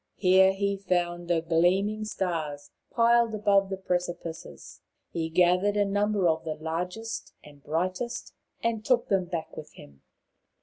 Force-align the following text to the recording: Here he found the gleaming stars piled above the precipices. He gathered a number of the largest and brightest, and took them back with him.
Here 0.15 0.51
he 0.51 0.77
found 0.77 1.27
the 1.27 1.41
gleaming 1.43 2.05
stars 2.05 2.71
piled 2.89 3.35
above 3.35 3.69
the 3.69 3.77
precipices. 3.77 4.81
He 5.11 5.29
gathered 5.29 5.77
a 5.77 5.85
number 5.85 6.27
of 6.27 6.43
the 6.43 6.55
largest 6.55 7.33
and 7.43 7.63
brightest, 7.63 8.33
and 8.63 8.83
took 8.83 9.09
them 9.09 9.25
back 9.25 9.55
with 9.55 9.73
him. 9.73 10.01